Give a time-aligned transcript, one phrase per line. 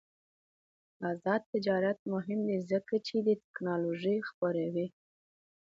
[1.11, 3.15] آزاد تجارت مهم دی ځکه چې
[3.45, 4.87] تکنالوژي خپروي.